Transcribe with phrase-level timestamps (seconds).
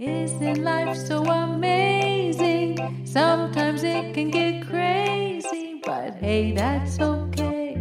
[0.00, 2.78] Isn't life so amazing?
[3.04, 7.76] Sometimes it can get crazy, but hey, that's okay.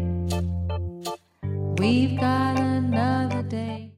[1.80, 3.92] We've got another day.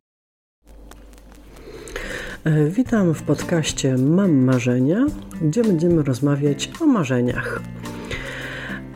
[2.45, 5.05] E, Witam w podcaście Mam Marzenia,
[5.41, 7.61] gdzie będziemy rozmawiać o marzeniach.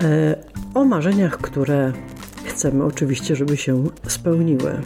[0.04, 0.36] E,
[0.74, 1.92] O marzeniach, które
[2.46, 4.82] chcemy oczywiście, żeby się spełniły.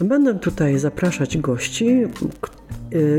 [0.00, 2.02] Będę tutaj zapraszać gości,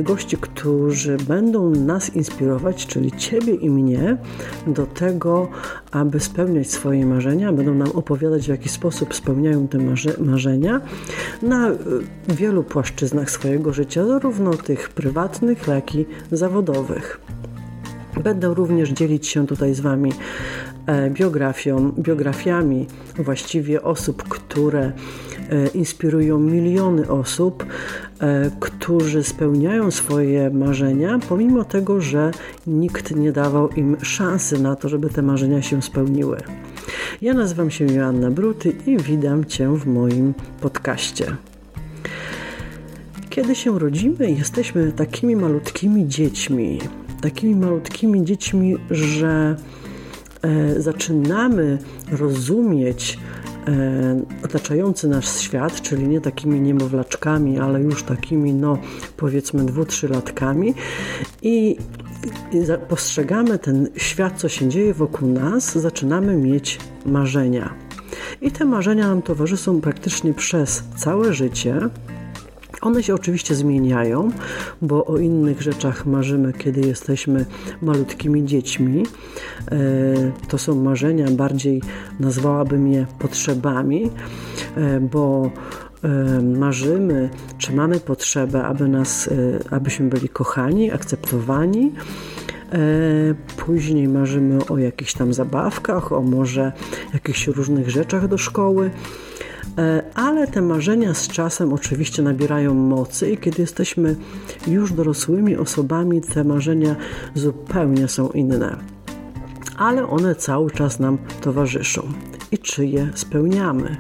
[0.04, 4.18] gości, którzy będą nas inspirować, czyli Ciebie i mnie,
[4.68, 5.48] do tego,
[5.92, 7.54] aby spełniać swoje marzenia.
[7.54, 10.82] Będą nam opowiadać, w jaki sposób spełniają te marze- marzenia
[11.42, 11.76] na e,
[12.28, 17.22] wielu płaszczyznach swojego życia, zarówno tych prywatnych, jak i zawodowych.
[18.24, 20.14] Będę również dzielić się tutaj z Wami
[21.10, 24.82] biografią, biografiami właściwie osób, które
[25.50, 27.66] e, inspirują miliony osób,
[28.20, 32.32] e, którzy spełniają swoje marzenia, pomimo tego, że
[32.68, 36.38] nikt nie dawał im szansy na to, żeby te marzenia się spełniły.
[37.22, 41.36] Ja nazywam się Joanna Bruty i witam Cię w moim podcaście.
[43.30, 46.80] Kiedy się rodzimy, jesteśmy takimi malutkimi dziećmi,
[47.22, 49.79] takimi malutkimi dziećmi, że e,
[50.78, 51.78] zaczynamy
[52.12, 53.20] rozumieć
[53.68, 58.78] e, otaczający nas świat, czyli nie takimi niemowlaczkami, ale już takimi, no
[59.18, 60.74] powiedzmy, dwu, trzylatkami
[61.42, 61.78] i
[62.90, 67.74] postrzegamy ten świat, co się dzieje wokół nas, zaczynamy mieć marzenia.
[68.42, 71.80] I te marzenia nam towarzyszą praktycznie przez całe życie.
[72.82, 74.32] One się oczywiście zmieniają,
[74.82, 77.46] bo o innych rzeczach marzymy, kiedy jesteśmy
[77.82, 79.04] malutkimi dziećmi.
[79.72, 79.78] E,
[80.48, 81.82] To są marzenia, bardziej
[82.20, 84.12] nazwałabym je potrzebami,
[84.76, 85.52] e, bo
[86.04, 89.30] e, marzymy, czy mamy potrzebę, aby nas,
[89.70, 91.92] abyśmy byli kochani, akceptowani.
[93.58, 96.72] Później marzymy o jakichś tam zabawkach, o może
[97.14, 98.92] jakichś różnych rzeczach do szkoły.
[99.80, 104.16] E, Ale te marzenia z czasem oczywiście nabierają mocy i kiedy jesteśmy
[104.68, 106.96] już dorosłymi osobami, te marzenia
[107.36, 108.78] zupełnie są inne.
[109.78, 112.02] Ale one cały czas nam towarzyszą.
[112.52, 113.98] I czy je spełniamy?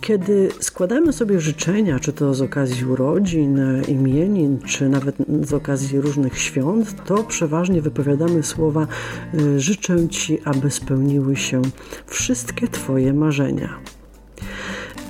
[0.00, 6.00] Kiedy składamy sobie życzenia, czy to z okazji urodzin, e, imienin, czy nawet z okazji
[6.00, 8.86] różnych świąt, to przeważnie wypowiadamy słowa
[9.34, 11.62] e, życzę Ci, aby spełniły się
[12.06, 13.78] wszystkie Twoje marzenia.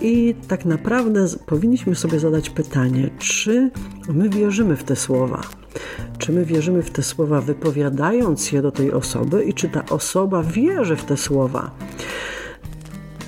[0.00, 3.70] I tak naprawdę powinniśmy sobie zadać pytanie, czy
[4.08, 5.40] my wierzymy w te słowa?
[6.18, 10.42] Czy my wierzymy w te słowa, wypowiadając je do tej osoby, i czy ta osoba
[10.42, 11.70] wierzy w te słowa?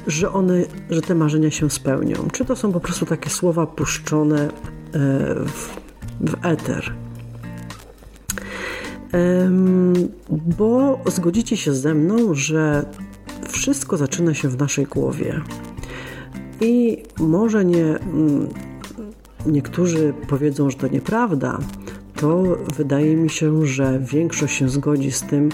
[0.06, 2.16] Że one, że te marzenia się spełnią?
[2.32, 4.50] Czy to są po prostu takie słowa puszczone e,
[5.44, 5.76] w,
[6.20, 6.92] w eter?
[10.30, 12.86] Bo zgodzicie się ze mną, że
[13.48, 15.40] wszystko zaczyna się w naszej głowie.
[16.60, 18.48] I może nie mm,
[19.46, 21.58] niektórzy powiedzą, że to nieprawda,
[22.14, 22.42] to
[22.76, 25.48] wydaje mi się, że większość się zgodzi z tym,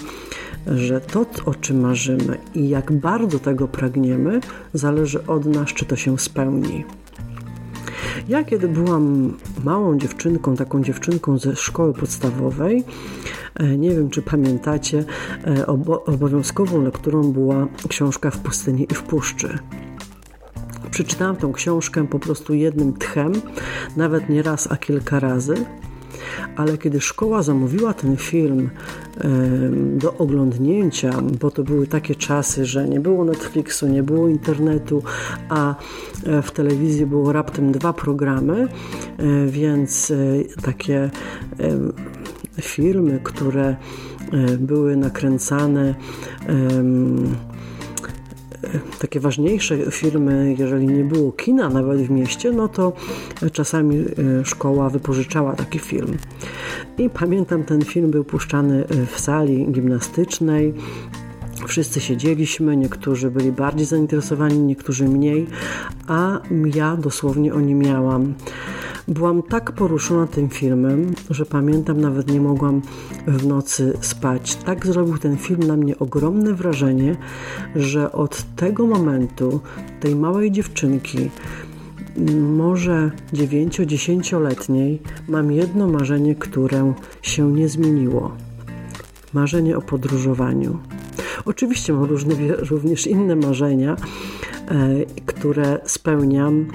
[0.67, 4.39] że to, o czym marzymy i jak bardzo tego pragniemy,
[4.73, 6.83] zależy od nas, czy to się spełni.
[8.27, 12.83] Ja, kiedy byłam małą dziewczynką, taką dziewczynką ze szkoły podstawowej,
[13.55, 15.05] e, nie wiem, czy pamiętacie,
[15.47, 19.59] e, obo- obowiązkową lekturą była książka w pustyni i w puszczy.
[20.91, 23.33] Przeczytałam tą książkę po prostu jednym tchem,
[23.97, 25.55] nawet nie raz, a kilka razy.
[26.55, 28.69] Ale kiedy szkoła zamówiła ten film
[29.97, 31.11] do oglądnięcia,
[31.41, 35.03] bo to były takie czasy, że nie było Netflixu, nie było internetu,
[35.49, 35.75] a
[36.25, 38.67] e, w telewizji było raptem dwa programy, e,
[39.47, 40.15] więc e,
[40.61, 41.09] takie
[42.61, 43.75] filmy, które
[44.59, 45.95] były nakręcane
[48.99, 52.93] takie ważniejsze firmy, jeżeli nie było kina nawet w mieście, no to
[53.51, 54.05] czasami e,
[54.45, 56.17] szkoła wypożyczała taki film.
[56.97, 60.73] I pamiętam, ten film był puszczany e, w sali gimnastycznej.
[61.67, 65.47] Wszyscy siedzieliśmy, niektórzy byli bardziej zainteresowani, niektórzy mniej,
[66.07, 66.39] a
[66.75, 68.33] ja dosłownie o nim miałam.
[69.07, 72.81] Byłam tak poruszona tym filmem, że pamiętam, nawet nie mogłam
[73.27, 74.55] w nocy spać.
[74.55, 77.15] Tak zrobił ten film na mnie ogromne wrażenie,
[77.75, 79.59] że od tego momentu,
[79.99, 81.29] tej małej dziewczynki,
[82.39, 88.31] może 9-10-letniej, mam jedno marzenie, które się nie zmieniło.
[89.33, 90.79] Marzenie o podróżowaniu.
[91.45, 92.35] Oczywiście mam różne,
[92.69, 93.95] również inne marzenia,
[95.25, 96.65] które spełniam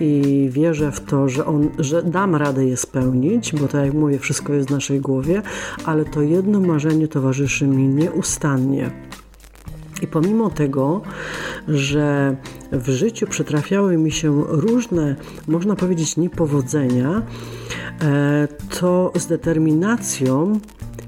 [0.00, 4.18] i wierzę w to, że, on, że dam radę je spełnić, bo tak jak mówię,
[4.18, 5.42] wszystko jest w naszej głowie,
[5.84, 8.90] ale to jedno marzenie towarzyszy mi nieustannie.
[10.02, 11.00] I pomimo tego,
[11.68, 12.36] że
[12.72, 15.16] w życiu przytrafiały mi się różne,
[15.48, 17.22] można powiedzieć, niepowodzenia,
[18.02, 18.48] e,
[18.80, 20.60] to z determinacją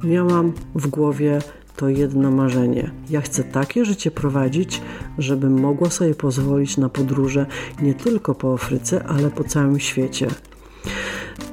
[0.04, 1.38] miałam w głowie
[1.76, 2.90] to jedno marzenie.
[3.10, 4.80] Ja chcę takie życie prowadzić,
[5.18, 7.46] żebym mogła sobie pozwolić na podróże
[7.82, 10.28] nie tylko po Afryce, ale po całym świecie.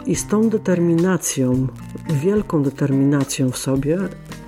[0.06, 1.68] I z tą determinacją,
[2.10, 3.98] wielką determinacją w sobie,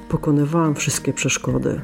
[0.10, 1.82] pokonywałam wszystkie przeszkody.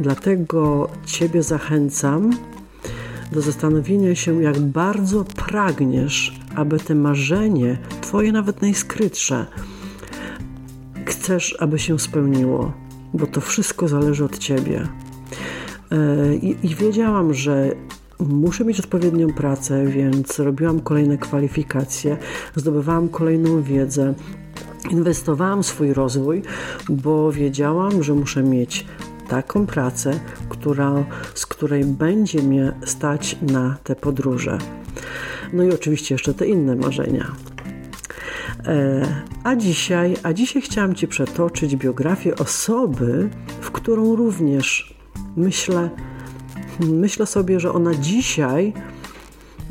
[0.00, 2.30] Dlatego Ciebie zachęcam
[3.32, 9.46] do zastanowienia się, jak bardzo pragniesz, aby te marzenie, Twoje nawet najskrytsze,
[11.24, 12.72] chcesz, aby się spełniło,
[13.14, 14.88] bo to wszystko zależy od Ciebie.
[15.92, 17.70] E, I, I, wiedziałam, że
[18.20, 22.16] muszę mieć odpowiednią pracę, więc robiłam kolejne kwalifikacje,
[22.56, 24.14] zdobywałam kolejną wiedzę,
[24.90, 26.42] inwestowałam swój rozwój,
[26.88, 28.86] bo wiedziałam, że muszę mieć
[29.28, 31.04] taką pracę, która,
[31.34, 34.58] z której będzie mnie stać na te podróże.
[35.52, 37.53] No i oczywiście jeszcze te inne marzenia.
[38.66, 39.06] E,
[39.44, 43.28] a dzisiaj, a dzisiaj chciałam Ci przetoczyć biografię osoby,
[43.60, 44.94] w którą również
[45.36, 45.90] myślę,
[46.80, 48.72] myślę sobie, że ona dzisiaj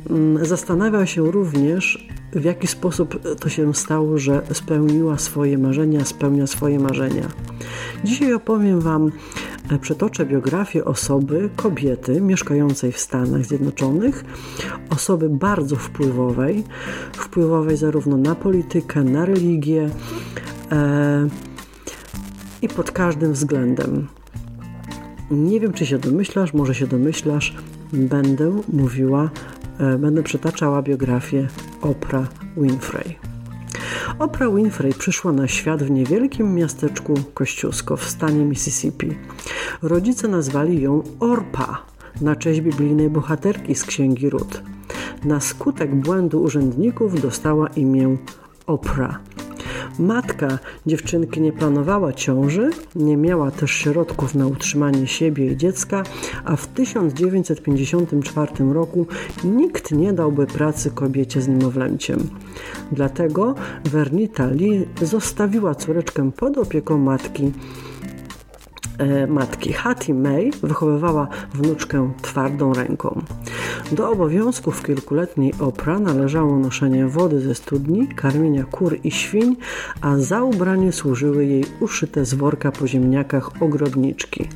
[0.09, 6.47] mm, zastanawia się również, w jaki sposób to się stało, że spełniła swoje marzenia, spełnia
[6.47, 7.27] swoje marzenia.
[8.03, 9.11] Dzisiaj opowiem Wam,
[9.71, 14.25] e, przetoczę biografię osoby, kobiety mieszkającej w Stanach Zjednoczonych,
[14.89, 16.63] osoby bardzo wpływowej,
[17.13, 19.89] wpływowej zarówno na politykę, na religię
[20.71, 21.27] e,
[22.61, 24.07] i pod każdym względem.
[25.31, 27.55] Nie wiem, czy się domyślasz, może się domyślasz,
[27.93, 29.29] będę mówiła,
[29.79, 31.47] e, będę przytaczała biografię
[31.81, 33.32] Oprah Winfrey.
[34.23, 39.17] Oprah Winfrey przyszła na świat w niewielkim miasteczku Kościusko w stanie Mississippi.
[39.81, 41.85] Rodzice nazwali ją Orpa
[42.21, 44.61] na cześć biblijnej bohaterki z księgi Rut.
[45.23, 48.17] Na skutek błędu urzędników dostała imię
[48.67, 49.19] Oprah.
[49.99, 56.03] Matka dziewczynki nie planowała ciąży, nie miała też środków na utrzymanie siebie i dziecka,
[56.45, 59.07] a w 1954 roku
[59.43, 62.29] nikt nie dałby pracy kobiecie z niemowlęciem.
[62.91, 67.51] Dlatego Vernita Lee zostawiła córeczkę pod opieką matki
[69.27, 69.73] matki.
[69.73, 73.21] Hattie May wychowywała wnuczkę twardą ręką.
[73.91, 79.55] Do obowiązków kilkuletniej Opra należało noszenie wody ze studni, karmienia kur i świń,
[80.01, 84.49] a za ubranie służyły jej uszyte z worka po ziemniakach ogrodniczki.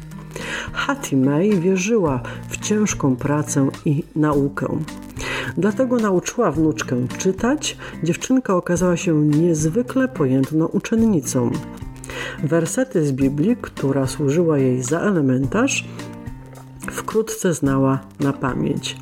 [0.73, 4.79] Hattie May wierzyła w ciężką pracę i naukę.
[5.57, 7.77] Dlatego nauczyła wnuczkę czytać.
[8.03, 11.51] Dziewczynka okazała się niezwykle pojętną uczennicą.
[12.43, 15.85] Wersety z Biblii, która służyła jej za elementarz,
[16.91, 18.97] wkrótce znała na pamięć.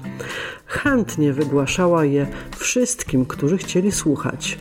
[0.66, 2.28] Chętnie wygłaszała je
[2.58, 4.58] wszystkim, którzy chcieli słuchać.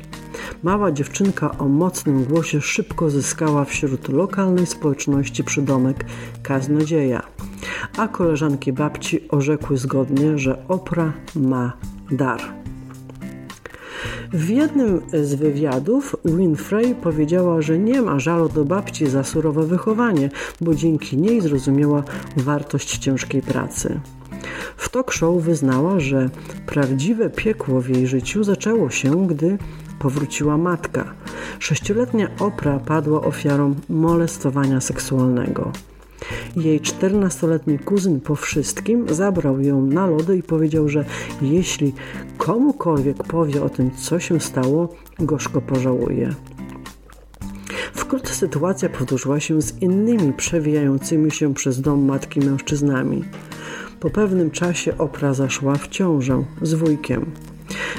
[0.62, 6.04] Mała dziewczynka o mocnym głosie szybko zyskała wśród lokalnej społeczności przydomek
[6.42, 7.22] kaznodzieja,
[7.96, 11.72] a koleżanki babci orzekły zgodnie, że opra ma
[12.10, 12.63] dar.
[14.34, 20.30] W jednym z wywiadów Winfrey powiedziała, że nie ma żalu do babci za surowe wychowanie,
[20.60, 22.02] bo dzięki niej zrozumiała
[22.36, 24.00] wartość ciężkiej pracy.
[24.76, 26.30] W talk show wyznała, że
[26.66, 29.58] prawdziwe piekło w jej życiu zaczęło się, gdy
[29.98, 31.14] powróciła matka.
[31.58, 35.72] Sześcioletnia Opra padła ofiarą molestowania seksualnego.
[36.56, 41.04] Jej 14-letni kuzyn po wszystkim zabrał ją na lody i powiedział, że
[41.42, 41.92] jeśli
[42.38, 44.88] komukolwiek powie o tym, co się stało,
[45.18, 46.34] gorzko pożałuje.
[47.92, 53.24] Wkrótce sytuacja powtórzyła się z innymi przewijającymi się przez dom matki mężczyznami.
[54.00, 57.32] Po pewnym czasie Opra zaszła w ciążę z wujkiem.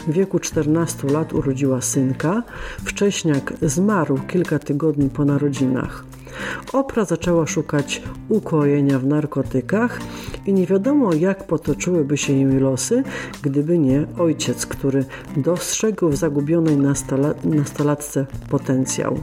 [0.08, 2.44] W wieku 14 lat urodziła synka.
[2.86, 6.06] Wcześniak zmarł kilka tygodni po narodzinach.
[6.74, 10.00] Opra zaczęła szukać ukojenia w narkotykach
[10.46, 13.04] i nie wiadomo jak potoczyłyby się jej losy,
[13.42, 15.06] gdyby nie ojciec, który
[15.38, 16.78] dostrzegł w zagubionej
[17.44, 19.20] nastolatce potencjał.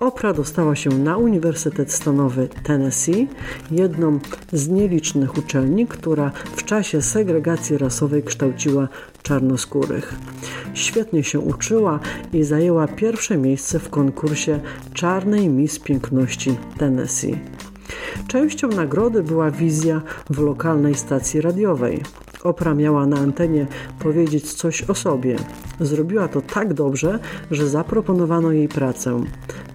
[0.00, 3.28] Opra dostała się na Uniwersytet Stanowy Tennessee,
[3.70, 4.18] jedną
[4.52, 8.88] z nielicznych uczelni, która w czasie segregacji rasowej kształciła
[9.22, 10.14] czarnoskórych.
[10.74, 12.00] Świetnie się uczyła
[12.32, 14.60] i zajęła pierwsze miejsce w konkursie
[14.94, 17.38] Czarnej Miss Piękności Tennessee.
[18.28, 22.02] Częścią nagrody była wizja w lokalnej stacji radiowej.
[22.44, 23.66] Opra miała na antenie
[23.98, 25.36] powiedzieć coś o sobie.
[25.80, 27.18] Zrobiła to tak dobrze,
[27.50, 29.24] że zaproponowano jej pracę.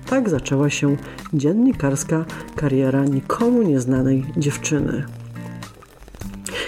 [0.10, 0.98] Tak zaczęła się
[1.34, 5.06] dziennikarska kariera nikomu nieznanej dziewczyny.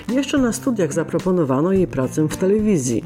[0.10, 3.04] Jeszcze na studiach zaproponowano jej pracę w telewizji.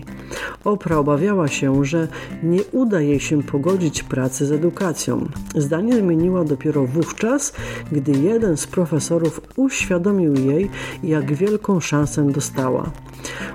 [0.63, 2.07] Opra obawiała się, że
[2.43, 5.27] nie uda jej się pogodzić pracy z edukacją.
[5.55, 7.53] Zdanie zmieniła dopiero wówczas,
[7.91, 10.69] gdy jeden z profesorów uświadomił jej,
[11.03, 12.91] jak wielką szansę dostała.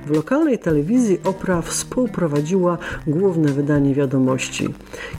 [0.07, 4.69] W lokalnej telewizji Opra współprowadziła główne wydanie wiadomości.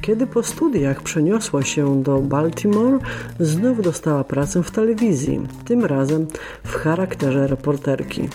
[0.01, 2.99] Kiedy po studiach przeniosła się do Baltimore,
[3.39, 6.27] znów dostała pracę w telewizji, tym razem
[6.63, 8.29] w charakterze reporterki.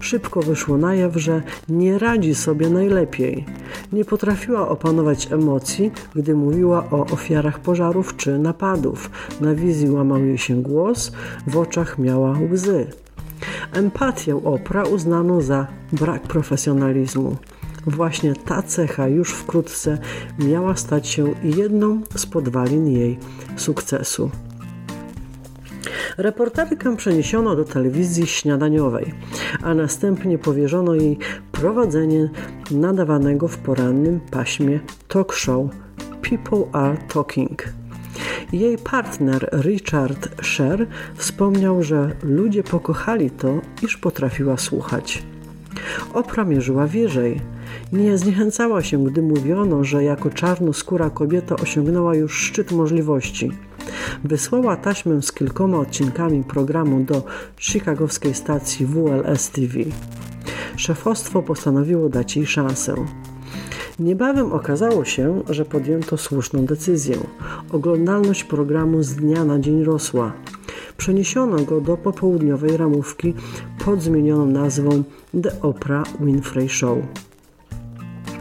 [0.00, 3.44] Szybko wyszło na jaw, że nie radzi sobie najlepiej.
[3.92, 9.10] Nie potrafiła opanować emocji, gdy mówiła o ofiarach pożarów czy napadów.
[9.40, 11.12] Na wizji łamał jej się głos,
[11.46, 12.86] w oczach miała łzy.
[13.72, 17.36] Empatię Opra uznano za brak profesjonalizmu.
[17.86, 19.98] Właśnie ta cecha już wkrótce
[20.38, 23.18] miała stać się jedną z podwalin jej
[23.56, 24.30] sukcesu.
[26.20, 29.14] Reporterkę przeniesiono do telewizji śniadaniowej,
[29.62, 31.18] a następnie powierzono jej
[31.52, 32.30] prowadzenie
[32.70, 35.66] nadawanego w porannym paśmie talk show
[36.30, 37.64] People Are Talking.
[38.52, 45.22] Jej partner Richard Sher wspomniał, że ludzie pokochali to, iż potrafiła słuchać.
[46.14, 47.40] Opra mierzyła wyżej.
[47.92, 53.50] Nie zniechęcała się, gdy mówiono, że jako czarnoskóra kobieta osiągnęła już szczyt możliwości.
[54.24, 57.24] Wysłała taśmę z kilkoma odcinkami programu do
[57.58, 59.74] chicagowskiej stacji WLS TV.
[60.76, 62.94] Szefostwo postanowiło dać jej szansę.
[63.98, 67.16] Niebawem okazało się, że podjęto słuszną decyzję.
[67.72, 70.32] Oglądalność programu z dnia na dzień rosła.
[70.96, 73.34] Przeniesiono go do popołudniowej ramówki
[73.84, 75.02] pod zmienioną nazwą
[75.42, 76.98] The Oprah Winfrey Show.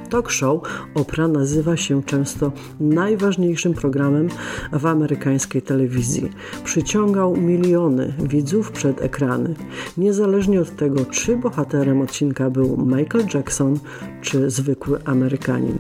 [0.10, 0.62] Talk show
[0.96, 4.30] Opra nazywa się często najważniejszym programem
[4.72, 6.32] w amerykańskiej telewizji.
[6.64, 9.56] Przyciągał miliony widzów przed ekrany,
[9.98, 13.80] niezależnie od tego, czy bohaterem odcinka był Michael Jackson
[14.22, 15.78] czy zwykły Amerykanin.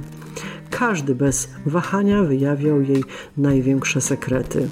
[0.69, 3.03] Każdy bez wahania wyjawiał jej
[3.37, 4.69] największe sekrety.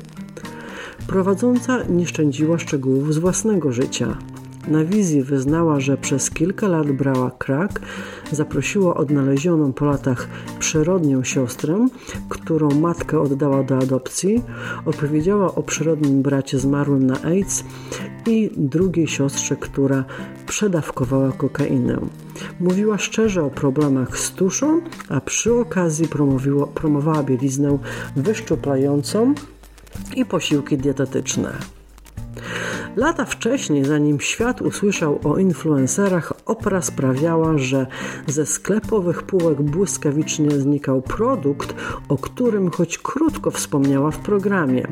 [1.08, 4.18] Prowadząca nie szczędziła szczegółów z własnego życia.
[4.68, 7.80] Na wizji wyznała, że przez kilka lat brała krak,
[8.32, 10.28] zaprosiła odnalezioną po latach
[10.60, 11.88] przyrodnią siostrę,
[12.30, 14.42] którą matkę oddała do adopcji,
[14.86, 17.64] opowiedziała o przyrodnim bracie zmarłym na AIDS
[18.26, 20.06] i drugiej siostrze, która
[20.48, 22.00] przedawkowała kokainę.
[22.60, 26.08] Mówiła szczerze o problemach z tuszą, a przy okazji
[26.74, 27.78] promowała bieliznę
[28.16, 29.34] wyszczuplającą
[30.16, 31.77] i posiłki dietetyczne.
[32.98, 37.88] Lata wcześniej, zanim świat usłyszał o influencerach, opera sprawiała, że
[38.28, 41.76] ze sklepowych półek błyskawicznie znikał produkt,
[42.10, 44.88] o którym choć krótko wspomniała w programie.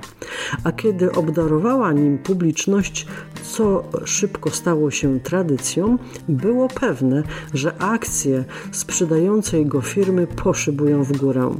[0.64, 3.08] A kiedy obdarowała nim publiczność,
[3.44, 5.98] co szybko stało się tradycją,
[6.30, 11.56] było pewne, że akcje sprzedającej go firmy poszybują w górę.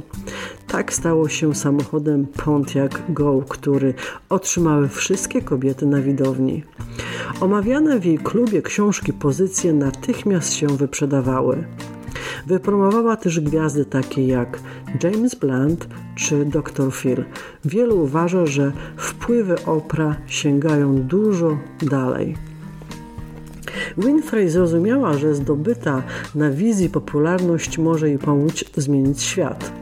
[0.76, 3.94] Tak stało się samochodem Pontiac Go, który
[4.28, 6.64] otrzymały wszystkie kobiety na widowni.
[7.40, 11.64] Omawiane w jej klubie książki pozycje natychmiast się wyprzedawały.
[12.46, 14.58] Wypromowała też gwiazdy takie jak
[15.02, 16.92] James Blunt czy Dr.
[16.92, 17.24] Phil.
[17.64, 22.36] Wielu uważa, że wpływy Opra sięgają dużo dalej.
[23.98, 26.02] Winfrey zrozumiała, że zdobyta
[26.34, 29.72] na wizji popularność może jej pomóc zmienić świat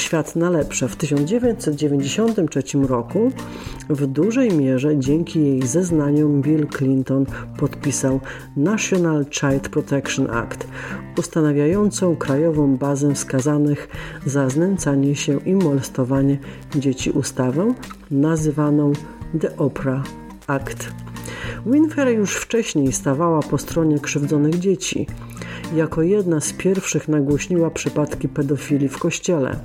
[0.00, 0.88] świat na lepsze.
[0.88, 3.32] W 1993 roku
[3.90, 7.26] w dużej mierze dzięki jej zeznaniom Bill Clinton
[7.58, 8.20] podpisał
[8.56, 10.66] National Child Protection Act,
[11.18, 13.88] ustanawiającą krajową bazę skazanych
[14.26, 16.38] za znęcanie się i molestowanie
[16.74, 17.74] dzieci ustawę,
[18.10, 18.92] nazywaną
[19.40, 20.04] The Oprah
[20.46, 21.09] Act.
[21.66, 25.06] Winfrey już wcześniej stawała po stronie krzywdzonych dzieci.
[25.74, 29.56] Jako jedna z pierwszych nagłośniła przypadki pedofilii w kościele.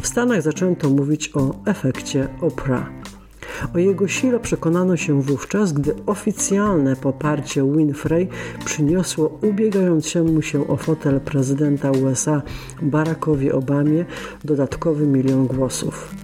[0.00, 2.90] W Stanach zaczęto mówić o efekcie Oprah.
[3.74, 8.28] O jego sile przekonano się wówczas, gdy oficjalne poparcie Winfrey
[8.64, 12.42] przyniosło ubiegającemu się o fotel prezydenta USA
[12.82, 14.04] Barackowi Obamie
[14.44, 16.23] dodatkowy milion głosów.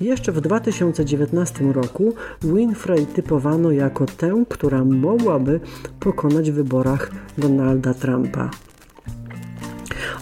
[0.00, 5.60] Jeszcze w 2019 roku Winfrey typowano jako tę, która mogłaby
[6.00, 8.50] pokonać w wyborach Donalda Trumpa.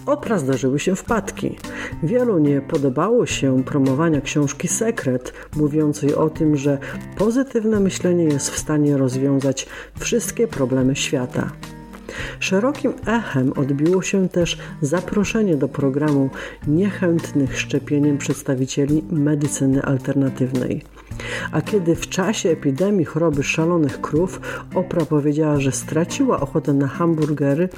[0.07, 1.57] Opra zdarzyły się wpadki.
[2.03, 6.79] Wielu nie podobało się promowania książki Sekret, mówiącej o tym, że
[7.17, 9.67] pozytywne myślenie jest w stanie rozwiązać
[9.99, 11.51] wszystkie problemy świata.
[12.41, 16.31] Szerokim echem odbiło się też zaproszenie do programu
[16.67, 20.83] niechętnych szczepieniem przedstawicieli medycyny alternatywnej.
[21.53, 24.41] A kiedy w czasie epidemii choroby szalonych krów
[24.75, 27.69] Oprah powiedziała, że straciła ochotę na hamburgery,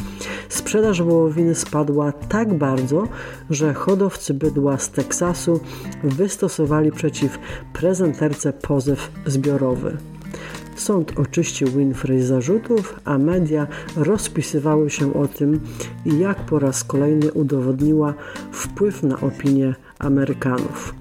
[0.49, 3.09] sprzedaż wołowiny spadła tak bardzo,
[3.51, 5.61] że hodowcy bydła z Teksasu
[6.03, 7.39] wystosowali przeciw
[7.73, 9.97] prezenterce pozew zbiorowy.
[10.77, 13.67] Sąd oczyścił Winfrey z zarzutów, a media
[13.97, 15.61] rozpisywały się o tym,
[16.07, 18.15] jak po raz kolejny udowodniła
[18.53, 20.95] wpływ na opinię Amerykanów.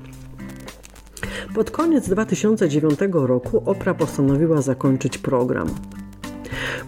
[1.55, 5.67] Pod koniec 2009 roku Oprah postanowiła zakończyć program.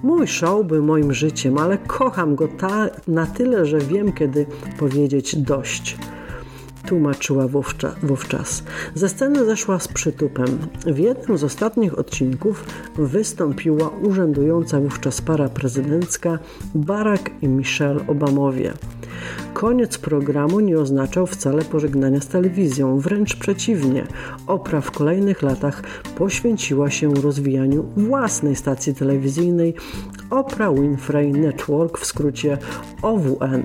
[0.03, 4.46] Mój show był moim życiem, ale kocham go ta, na tyle, że wiem, kiedy
[4.79, 5.98] powiedzieć dość
[6.88, 7.48] tłumaczyła
[8.03, 8.63] wówczas.
[8.96, 10.58] Ze sceny zeszła z przytupem.
[10.86, 12.65] W jednym z ostatnich odcinków
[12.96, 16.39] wystąpiła urzędująca wówczas para prezydencka
[16.75, 18.74] Barack i Michelle Obamowie.
[19.53, 24.08] Koniec programu nie oznaczał wcale pożegnania z telewizją, wręcz przeciwnie.
[24.48, 25.84] Oprah w kolejnych latach
[26.17, 29.74] poświęciła się rozwijaniu własnej stacji telewizyjnej
[30.29, 32.58] Oprah Winfrey Network, w skrócie
[33.01, 33.63] OWN.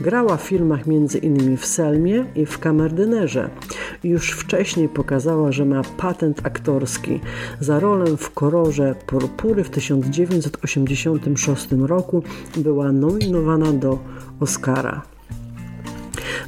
[0.00, 1.56] Grała w filmach m.in.
[1.56, 3.50] w Selmie i w Kamerdynerze.
[4.04, 7.20] Już wcześniej pokazała, że ma patent aktorski.
[7.60, 12.22] Za rolę w Kororze Purpury w 1986 roku
[12.56, 13.98] była nominowana do
[14.40, 15.02] Oscara.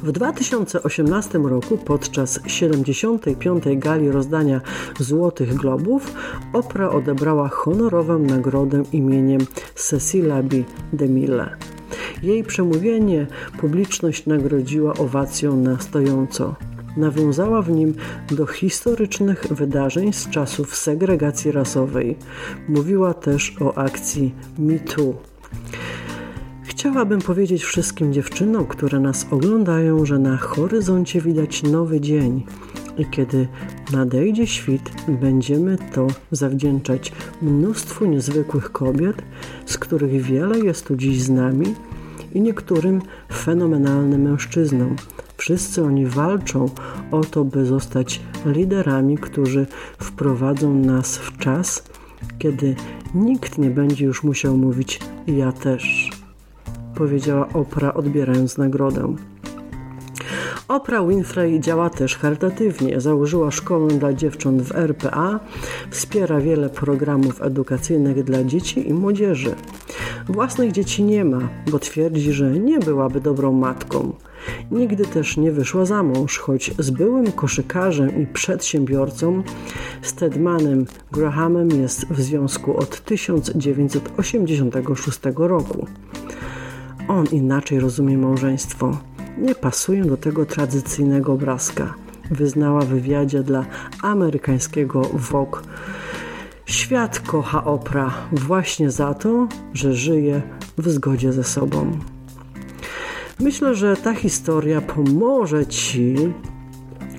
[0.03, 3.63] W 2018 roku podczas 75.
[3.75, 4.61] gali rozdania
[4.99, 6.13] Złotych Globów
[6.53, 9.41] Oprah odebrała honorową nagrodę imieniem
[9.75, 10.57] Cecilia B.
[10.93, 11.74] DeMille.
[12.23, 13.27] Jej przemówienie
[13.59, 16.55] publiczność nagrodziła owacją na stojąco.
[16.97, 17.93] Nawiązała w nim
[18.31, 22.17] do historycznych wydarzeń z czasów segregacji rasowej.
[22.69, 25.13] Mówiła też o akcji MeToo.
[26.63, 32.43] Chciałabym powiedzieć wszystkim dziewczynom, które nas oglądają, że na horyzoncie widać nowy dzień.
[32.97, 33.47] I kiedy
[33.93, 39.21] nadejdzie świt, będziemy to zawdzięczać mnóstwu niezwykłych kobiet,
[39.65, 41.75] z których wiele jest tu dziś z nami,
[42.35, 43.01] i niektórym
[43.33, 44.95] fenomenalnym mężczyznom.
[45.37, 46.69] Wszyscy oni walczą
[47.11, 49.65] o to, by zostać liderami, którzy
[49.97, 51.83] wprowadzą nas w czas,
[52.39, 52.75] kiedy
[53.15, 56.11] nikt nie będzie już musiał mówić ja też,
[56.95, 59.15] powiedziała Oprah odbierając nagrodę.
[60.67, 63.01] Oprah Winfrey działa też charytatywnie.
[63.01, 65.39] Założyła szkołę dla dziewcząt w RPA,
[65.89, 69.55] wspiera wiele programów edukacyjnych dla dzieci i młodzieży.
[70.29, 74.13] Własnych dzieci nie ma, bo twierdzi, że nie byłaby dobrą matką.
[74.71, 79.43] Nigdy też nie wyszła za mąż, choć z byłym koszykarzem i przedsiębiorcą
[80.01, 85.87] Stedmanem Grahamem jest w związku od 1986 roku.
[87.07, 88.97] On inaczej rozumie małżeństwo.
[89.37, 91.93] Nie pasują do tego tradycyjnego obrazka.
[92.31, 93.65] Wyznała w wywiadzie dla
[94.01, 95.57] amerykańskiego Vogue
[96.65, 100.41] Świat kocha opra właśnie za to, że żyje
[100.77, 101.99] w zgodzie ze sobą.
[103.39, 106.15] Myślę, że ta historia pomoże Ci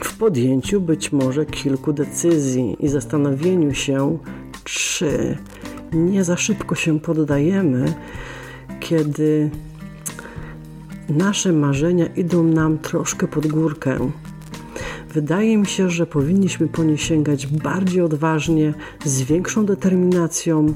[0.04, 4.18] w podjęciu być może kilku decyzji i zastanowieniu się,
[4.64, 5.38] czy
[5.92, 7.94] nie za szybko się poddajemy,
[8.80, 9.50] kiedy
[11.08, 14.10] nasze marzenia idą nam troszkę pod górkę
[15.16, 18.74] Wydaje mi się, że powinniśmy po nie sięgać bardziej odważnie,
[19.04, 20.74] z większą determinacją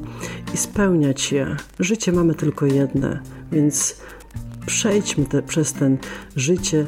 [0.54, 1.56] i spełniać je.
[1.80, 3.20] Życie mamy tylko jedne,
[3.52, 4.00] więc
[4.66, 5.98] przejdźmy te, przez ten
[6.36, 6.86] życie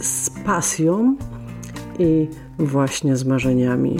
[0.00, 1.16] z pasją
[1.98, 3.96] i właśnie z marzeniami.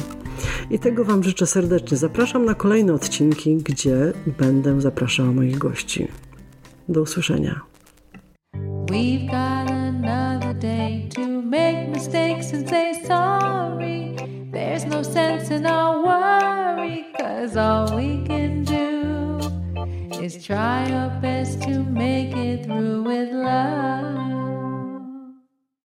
[0.71, 1.97] I tego Wam życzę serdecznie.
[1.97, 6.09] Zapraszam na kolejne odcinki, gdzie będę zapraszała moich gości.
[6.89, 7.61] Do usłyszenia.
[8.91, 9.71] We've got
[12.01, 14.17] mistakes and say sorry.
[14.51, 19.39] There's no sense in our worry, cause all we can do
[20.19, 24.60] is try our best to make it through with love.